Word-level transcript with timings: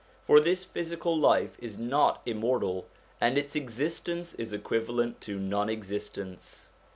For 0.25 0.39
this 0.39 0.65
physical 0.65 1.15
life 1.15 1.55
is 1.59 1.77
not 1.77 2.23
immortal, 2.25 2.87
and 3.21 3.37
its 3.37 3.55
existence 3.55 4.33
is 4.33 4.51
equivalent 4.51 5.21
to 5.21 5.37
non 5.37 5.69
existence. 5.69 6.71